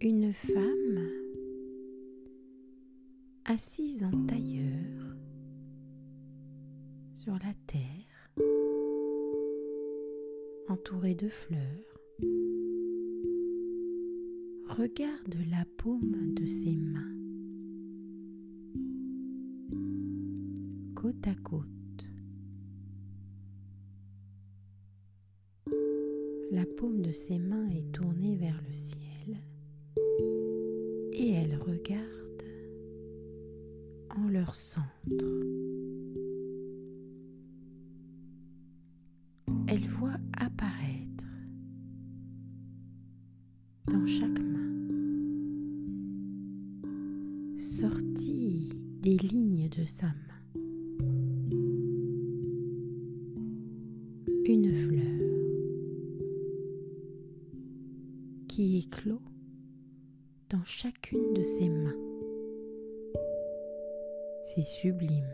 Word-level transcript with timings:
une 0.00 0.32
femme 0.32 1.08
assise 3.44 4.04
en 4.04 4.26
tailleur 4.26 5.16
sur 7.14 7.32
la 7.32 7.52
terre, 7.66 8.30
entourée 10.68 11.16
de 11.16 11.28
fleurs, 11.28 11.58
regarde 14.68 15.34
la 15.50 15.64
paume 15.78 16.34
de 16.34 16.46
ses 16.46 16.76
mains 16.76 17.14
côte 20.94 21.26
à 21.26 21.34
côte. 21.34 21.66
La 26.50 26.64
paume 26.76 27.02
de 27.02 27.12
ses 27.12 27.38
mains 27.38 27.68
est 27.68 27.92
tournée 27.92 28.36
vers 28.36 28.60
le 28.66 28.74
ciel 28.74 29.08
centre. 34.54 34.86
Elle 39.66 39.86
voit 39.98 40.18
apparaître 40.32 41.24
dans 43.86 44.06
chaque 44.06 44.40
main, 44.40 44.72
sortie 47.58 48.70
des 49.02 49.16
lignes 49.18 49.68
de 49.68 49.84
sa 49.84 50.06
main, 50.06 50.62
une 54.46 54.74
fleur 54.74 55.04
qui 58.48 58.78
éclot 58.78 59.20
dans 60.50 60.64
chacune 60.64 61.34
de 61.34 61.42
ses 61.42 61.68
mains. 61.68 62.07
C'est 64.54 64.62
sublime. 64.62 65.28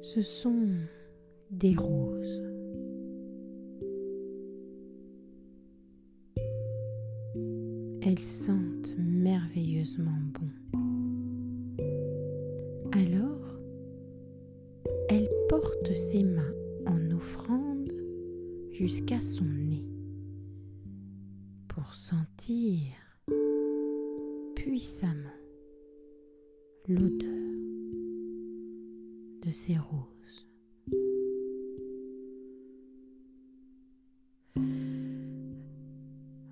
Ce 0.00 0.22
sont 0.22 0.66
des 1.50 1.74
roses. 1.76 2.42
Elles 8.00 8.18
sentent 8.18 8.96
merveilleusement 8.96 10.10
bon. 10.32 10.48
Alors, 12.92 13.60
elle 15.10 15.28
porte 15.50 15.94
ses 15.94 16.24
mains 16.24 16.54
en 16.86 17.10
offrande 17.10 17.92
jusqu'à 18.70 19.20
son 19.20 19.44
nez 19.44 19.84
pour 21.68 21.92
sentir 21.92 23.01
puissamment 24.62 25.38
l'odeur 26.86 27.28
de 29.44 29.50
ces 29.50 29.76
roses. 29.76 30.46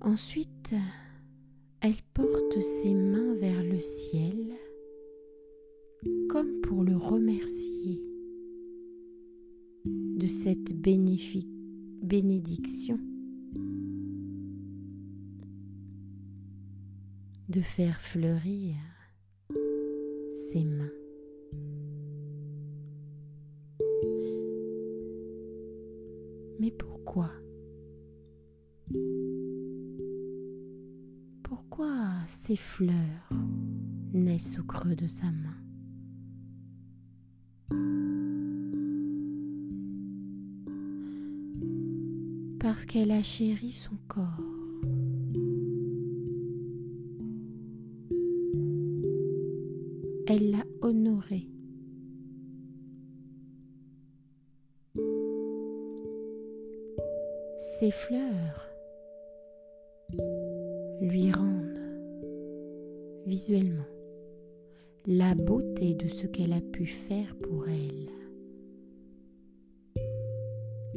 Ensuite, 0.00 0.74
elle 1.80 1.94
porte 2.12 2.60
ses 2.60 2.92
mains 2.92 3.34
vers 3.34 3.62
le 3.62 3.78
ciel 3.78 4.52
comme 6.28 6.60
pour 6.62 6.82
le 6.82 6.96
remercier 6.96 8.02
de 9.84 10.26
cette 10.26 10.74
bénéfique 10.74 11.46
bénédiction 12.02 12.98
de 17.52 17.60
faire 17.60 18.00
fleurir 18.00 18.76
ses 20.32 20.64
mains. 20.64 20.90
Mais 26.58 26.70
pourquoi? 26.70 27.30
Pourquoi 31.42 31.92
ces 32.26 32.56
fleurs 32.56 33.28
naissent 34.14 34.58
au 34.58 34.64
creux 34.64 34.96
de 34.96 35.06
sa 35.06 35.26
main? 35.26 35.58
Parce 42.60 42.86
qu'elle 42.86 43.10
a 43.10 43.20
chéri 43.20 43.72
son 43.72 43.96
corps. 44.08 44.51
Elle 50.34 50.50
l'a 50.52 50.64
honoré. 50.80 51.46
Ces 57.58 57.90
fleurs 57.90 58.66
lui 61.02 61.30
rendent 61.32 61.78
visuellement 63.26 63.84
la 65.06 65.34
beauté 65.34 65.92
de 65.92 66.08
ce 66.08 66.26
qu'elle 66.26 66.54
a 66.54 66.62
pu 66.62 66.86
faire 66.86 67.36
pour 67.36 67.68
elle. 67.68 68.08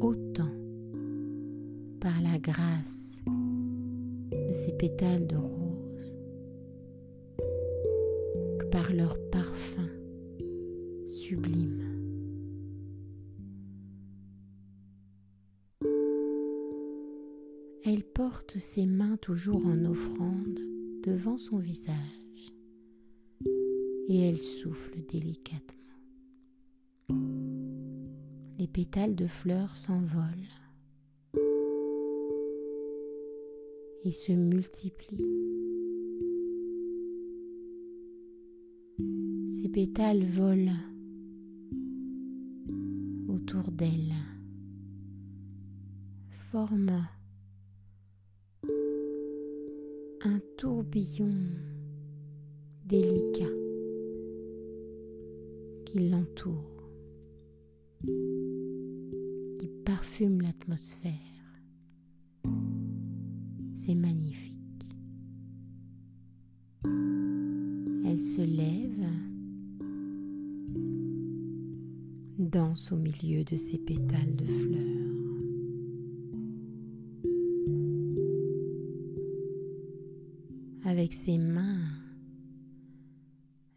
Autant 0.00 0.54
par 2.00 2.22
la 2.22 2.38
grâce 2.38 3.22
de 4.30 4.52
ses 4.52 4.72
pétales 4.74 5.26
de 5.26 5.34
rose 5.34 5.55
par 8.76 8.92
leur 8.92 9.16
parfum 9.30 9.88
sublime. 11.08 11.82
Elle 17.86 18.04
porte 18.04 18.58
ses 18.58 18.84
mains 18.84 19.16
toujours 19.16 19.64
en 19.64 19.82
offrande 19.86 20.60
devant 21.02 21.38
son 21.38 21.56
visage 21.56 21.94
et 24.10 24.28
elle 24.28 24.36
souffle 24.36 25.00
délicatement. 25.10 25.80
Les 28.58 28.68
pétales 28.68 29.14
de 29.14 29.26
fleurs 29.26 29.74
s'envolent 29.74 30.52
et 34.04 34.12
se 34.12 34.32
multiplient. 34.32 35.55
Pétales 39.76 40.24
volent 40.24 40.72
autour 43.28 43.70
d'elle, 43.72 44.14
forment 46.50 47.06
un 50.24 50.40
tourbillon 50.56 51.34
délicat 52.86 53.44
qui 55.84 56.08
l'entoure, 56.08 56.90
qui 59.58 59.68
parfume 59.84 60.40
l'atmosphère. 60.40 61.12
C'est 63.74 63.94
magnifique. 63.94 64.56
Elle 68.06 68.18
se 68.18 68.40
lève, 68.40 69.35
danse 72.38 72.92
au 72.92 72.96
milieu 72.96 73.44
de 73.44 73.56
ces 73.56 73.78
pétales 73.78 74.36
de 74.36 74.44
fleurs. 74.44 74.82
Avec 80.84 81.12
ses 81.12 81.38
mains, 81.38 81.80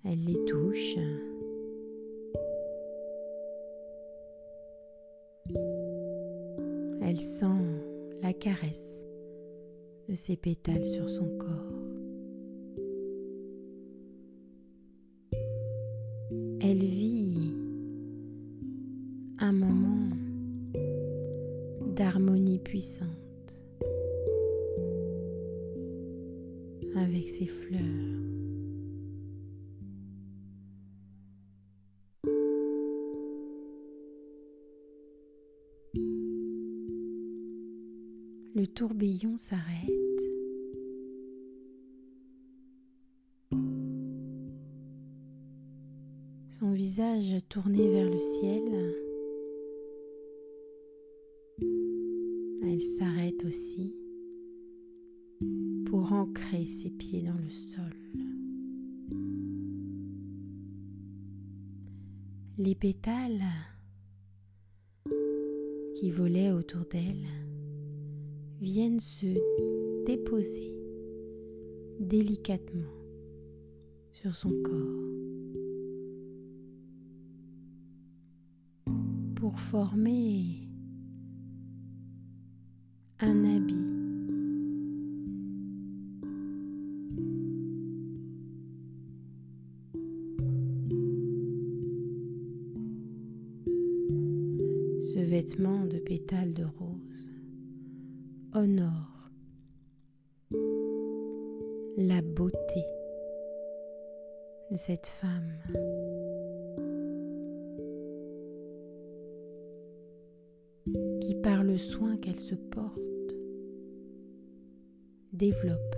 elle 0.03 0.23
les 0.25 0.45
touche. 0.45 0.97
Elle 7.01 7.19
sent 7.19 7.45
la 8.21 8.33
caresse 8.33 9.03
de 10.07 10.13
ses 10.13 10.35
pétales 10.35 10.85
sur 10.85 11.09
son 11.09 11.25
corps. 11.37 11.69
Elle 16.61 16.85
vit 16.85 17.18
moment 19.51 20.09
d'harmonie 21.95 22.59
puissante 22.59 23.07
avec 26.95 27.27
ses 27.27 27.45
fleurs. 27.45 27.79
Le 38.55 38.67
tourbillon 38.67 39.37
s'arrête. 39.37 39.89
Son 46.59 46.71
visage 46.71 47.37
tourné 47.47 47.89
vers 47.89 48.09
le 48.09 48.19
ciel. 48.19 49.08
S'arrête 52.79 53.43
aussi 53.43 53.93
pour 55.85 56.13
ancrer 56.13 56.65
ses 56.65 56.89
pieds 56.89 57.23
dans 57.23 57.37
le 57.37 57.49
sol. 57.49 57.93
Les 62.57 62.75
pétales 62.75 63.43
qui 65.95 66.09
volaient 66.11 66.51
autour 66.51 66.85
d'elle 66.85 67.25
viennent 68.61 69.01
se 69.01 69.27
déposer 70.05 70.73
délicatement 71.99 72.93
sur 74.13 74.35
son 74.35 74.51
corps 74.63 75.09
pour 79.35 79.59
former 79.59 80.68
un 83.21 83.43
habit 83.43 83.75
ce 95.01 95.19
vêtement 95.19 95.85
de 95.85 95.97
pétales 95.99 96.53
de 96.53 96.63
rose 96.63 97.27
honore 98.53 99.29
la 101.97 102.21
beauté 102.21 102.85
de 104.71 104.77
cette 104.77 105.07
femme. 105.07 105.98
Par 111.43 111.63
le 111.63 111.77
soin 111.77 112.17
qu'elle 112.17 112.39
se 112.39 112.55
porte 112.55 112.99
développe 115.31 115.95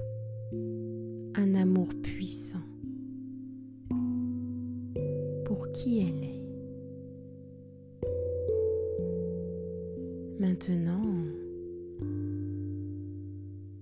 un 1.36 1.56
amour 1.56 1.90
puissant 2.04 2.60
pour 5.46 5.72
qui 5.72 6.00
elle 6.00 6.24
est. 6.24 6.42
Maintenant, 10.40 11.26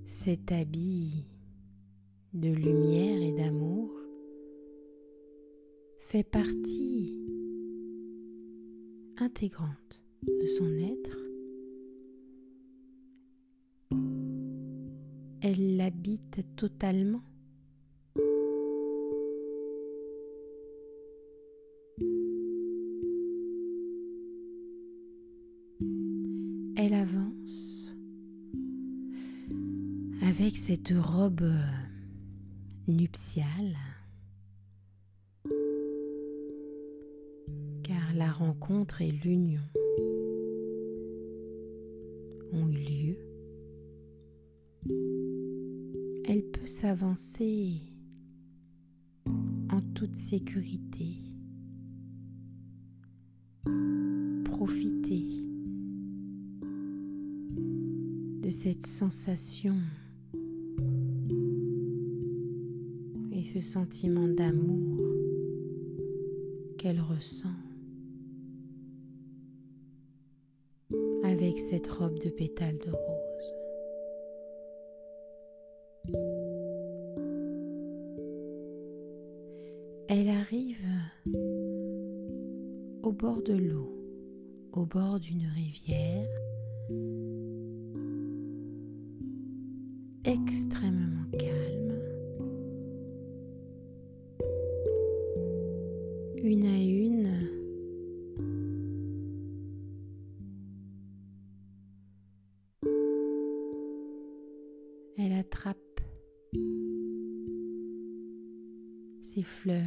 cet 0.06 0.52
habit 0.52 1.26
de 2.34 2.50
lumière 2.50 3.22
et 3.22 3.34
d'amour 3.34 3.92
fait 6.00 6.24
partie 6.24 7.16
intégrante 9.18 10.02
de 10.24 10.48
son 10.48 10.70
être. 10.80 11.29
Elle 15.42 15.78
l'habite 15.78 16.42
totalement. 16.58 17.22
Elle 26.76 26.94
avance 26.94 27.94
avec 30.22 30.58
cette 30.58 30.94
robe 30.98 31.50
nuptiale 32.88 33.78
car 37.84 38.14
la 38.14 38.32
rencontre 38.32 39.02
et 39.02 39.12
l'union 39.12 39.62
peut 46.52 46.68
s'avancer 46.68 47.82
en 49.72 49.82
toute 49.94 50.16
sécurité, 50.16 51.22
profiter 54.44 55.26
de 58.42 58.50
cette 58.50 58.88
sensation 58.88 59.76
et 63.32 63.44
ce 63.44 63.62
sentiment 63.62 64.28
d'amour 64.28 64.98
qu'elle 66.78 67.02
ressent 67.02 67.50
avec 71.24 71.60
cette 71.60 71.88
robe 71.88 72.18
de 72.20 72.30
pétales 72.30 72.80
de 72.80 72.92
rose. 72.92 73.19
Elle 80.12 80.30
arrive 80.30 80.88
au 83.04 83.12
bord 83.12 83.44
de 83.44 83.54
l'eau, 83.54 83.96
au 84.74 84.84
bord 84.84 85.20
d'une 85.20 85.46
rivière 85.46 86.28
extrêmement 90.24 91.30
calme. 91.38 91.94
Une 96.44 96.66
à 96.66 96.82
une, 96.82 97.30
elle 105.18 105.34
attrape 105.34 105.78
ses 109.22 109.44
fleurs, 109.44 109.84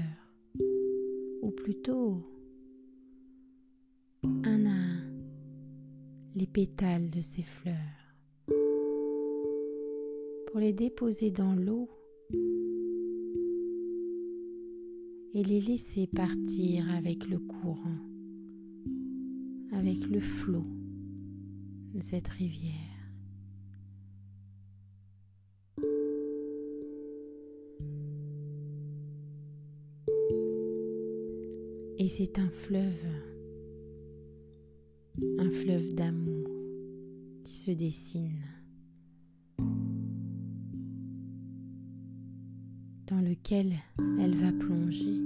plutôt 1.62 2.20
un 4.25 4.67
à 4.67 4.70
un 4.70 5.05
les 6.34 6.48
pétales 6.48 7.08
de 7.08 7.20
ses 7.20 7.43
fleurs 7.43 7.77
pour 10.46 10.58
les 10.58 10.72
déposer 10.72 11.31
dans 11.31 11.55
l'eau 11.55 11.89
et 15.34 15.44
les 15.44 15.60
laisser 15.60 16.08
partir 16.08 16.91
avec 16.91 17.29
le 17.29 17.39
courant, 17.39 18.01
avec 19.70 20.01
le 20.08 20.19
flot 20.19 20.67
de 21.94 22.01
cette 22.01 22.29
rivière. 22.29 22.92
Et 32.03 32.09
c'est 32.09 32.41
un 32.41 32.49
fleuve, 32.49 33.06
un 35.39 35.51
fleuve 35.53 35.94
d'amour 35.94 36.51
qui 37.44 37.55
se 37.55 37.71
dessine. 37.71 38.43
dans 43.06 43.21
lequel 43.21 43.75
elle 44.19 44.35
va 44.35 44.51
plonger 44.51 45.21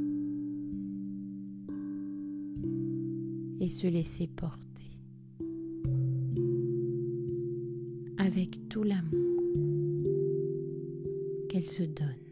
et 3.61 3.69
se 3.69 3.87
laisser 3.87 4.27
porter 4.27 4.91
avec 8.19 8.69
tout 8.69 8.83
l'amour 8.83 9.43
qu'elle 11.49 11.67
se 11.67 11.85
donne. 11.85 12.26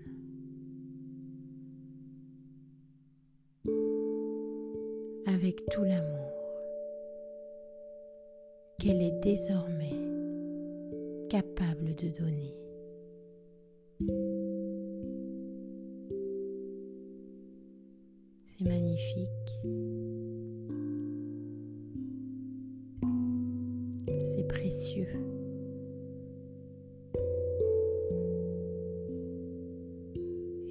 Avec 5.27 5.65
tout 5.71 5.85
l'amour 5.85 6.33
qu'elle 8.79 9.01
est 9.01 9.21
désormais 9.23 9.95
capable 11.31 11.95
de 11.95 12.09
donner. 12.09 12.55
C'est 18.59 18.69
magnifique. 18.69 19.29
C'est 24.27 24.47
précieux. 24.47 25.09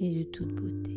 Et 0.00 0.10
de 0.10 0.22
toute 0.30 0.54
beauté. 0.54 0.93